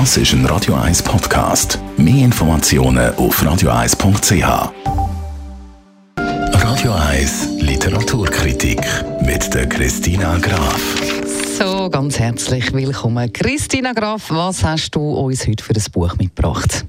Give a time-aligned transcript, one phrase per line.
[0.00, 1.78] Das ist ein Radio 1 Podcast.
[1.96, 4.72] Mehr Informationen auf radio1.ch.
[6.16, 8.80] Radio 1 Literaturkritik
[9.20, 10.80] mit der Christina Graf.
[11.56, 13.32] So, ganz herzlich willkommen.
[13.32, 16.84] Christina Graf, was hast du uns heute für ein Buch mitgebracht?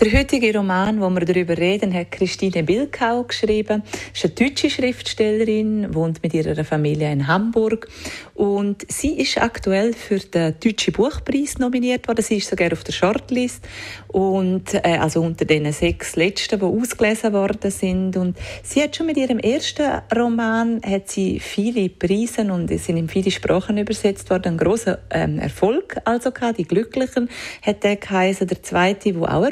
[0.00, 3.82] Der heutige Roman, wo wir darüber reden, hat Christine Bilkau geschrieben.
[4.14, 7.86] Sie ist eine deutsche Schriftstellerin, wohnt mit ihrer Familie in Hamburg
[8.32, 12.22] und sie ist aktuell für den Deutschen Buchpreis nominiert worden.
[12.22, 13.62] Sie ist sogar auf der Shortlist
[14.08, 18.16] und äh, also unter den sechs letzten, die ausgelesen worden sind.
[18.16, 22.96] Und sie hat schon mit ihrem ersten Roman hat sie viele Preise und es sind
[22.96, 24.54] in viele Sprachen übersetzt worden.
[24.54, 26.56] Ein großer ähm, Erfolg also gehabt.
[26.56, 27.28] Die Glücklichen
[27.60, 28.46] hat der geheißen.
[28.46, 29.42] Der zweite, wo auch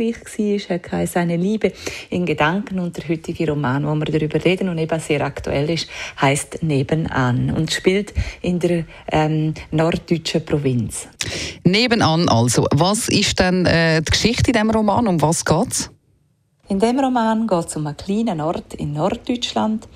[0.00, 1.72] erfolgreich war, hat geheißen «Seine Liebe
[2.10, 5.88] in Gedanken» und der heutige Roman, wo wir darüber reden und eben sehr aktuell ist,
[6.20, 8.12] heißt «Nebenan» und spielt
[8.42, 11.08] in der ähm, norddeutschen Provinz.
[11.64, 12.66] Nebenan also.
[12.72, 15.06] Was ist denn äh, die Geschichte in diesem Roman?
[15.06, 15.90] Um was geht es?
[16.70, 19.88] In dem Roman geht es um einen kleinen Ort in Norddeutschland.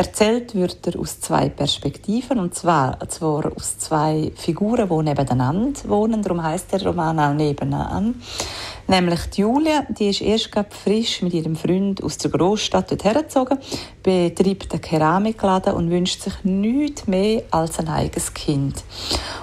[0.00, 6.22] Erzählt wird er aus zwei Perspektiven, und zwar, zwar aus zwei Figuren, die nebeneinander wohnen.
[6.22, 8.14] Darum heißt der Roman auch «Nebenan».
[8.90, 13.58] Nämlich die Julia, die ist erst frisch mit ihrem Freund aus der Großstadt dort hergezogen,
[14.02, 18.82] betreibt einen Keramikladen und wünscht sich nichts mehr als ein eigenes Kind.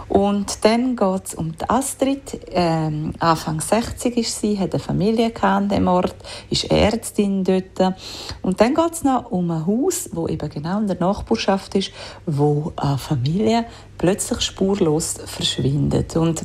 [0.09, 2.39] Und dann geht es um die Astrid.
[2.51, 6.15] Ähm, Anfang 60 ist sie, hat eine Familie an dem Ort,
[6.49, 7.95] ist Ärztin dort.
[8.41, 11.91] Und dann geht es noch um ein Haus, wo eben genau in der Nachbarschaft ist,
[12.25, 13.65] wo eine Familie
[13.97, 16.15] plötzlich spurlos verschwindet.
[16.15, 16.43] Und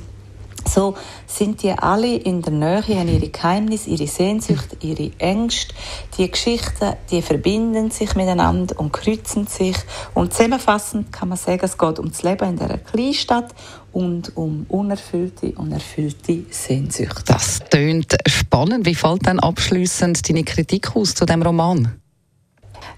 [0.69, 0.95] so
[1.27, 5.75] sind die alle in der Nähe, haben ihre Geheimnisse, ihre Sehnsucht, ihre Ängste.
[6.17, 9.77] Die Geschichten, die verbinden sich miteinander und kreuzen sich.
[10.14, 13.55] Und zusammenfassend kann man sagen, es geht um das Leben in dieser Kleinstadt
[13.92, 17.28] und um unerfüllte und erfüllte Sehnsucht.
[17.28, 18.86] Das tönt spannend.
[18.86, 22.02] Wie fällt dann abschließend deine Kritik aus zu dem Roman?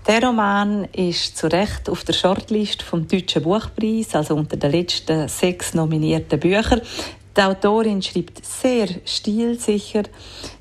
[0.06, 5.28] Der Roman ist zu Recht auf der Shortlist vom Deutschen Buchpreis, also unter den letzten
[5.28, 6.82] sechs nominierten Büchern.
[7.34, 10.02] Die Autorin schreibt sehr stilsicher.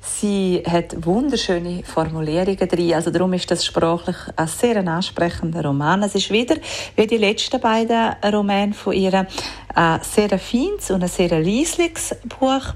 [0.00, 2.94] Sie hat wunderschöne Formulierungen drin.
[2.94, 6.02] Also darum ist das sprachlich ein sehr ansprechender Roman.
[6.02, 6.56] Es ist wieder,
[6.96, 9.26] wie die letzten beiden Romane von ihr,
[9.74, 12.74] ein sehr feines und ein sehr leisliches Buch.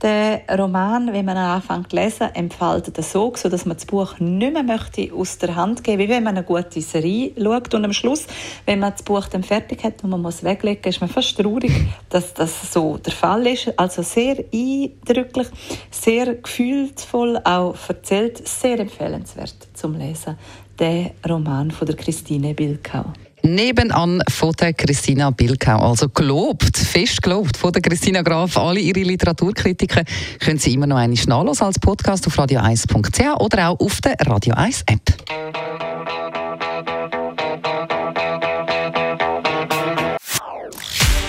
[0.00, 4.52] Der Roman, wenn man anfängt zu lesen, empfällt er so, dass man das Buch nicht
[4.52, 7.74] mehr möchte aus der Hand geben wie wenn man eine gute Serie schaut.
[7.74, 8.26] Und am Schluss,
[8.64, 11.72] wenn man das Buch dann fertig hat und man muss weglegen, ist man fast traurig,
[12.10, 13.76] dass das so der Fall ist.
[13.76, 15.48] Also sehr eindrücklich,
[15.90, 20.38] sehr gefühlsvoll, auch erzählt, sehr empfehlenswert zum Lesen.
[20.78, 23.06] Der Roman von der Christine Bilkau.
[23.48, 25.78] Nebenan von der Christina Bilkau.
[25.90, 28.56] Also gelobt, fest gelobt von der Christina Graf.
[28.56, 30.04] Alle ihre Literaturkritiken
[30.40, 34.54] können Sie immer noch einmal nachlesen als Podcast auf radio1.ch oder auch auf der Radio
[34.54, 35.14] 1 App.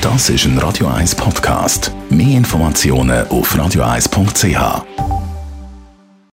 [0.02, 1.92] Das ist ein Radio 1 Podcast.
[2.10, 5.19] Mehr Informationen auf radio1.ch.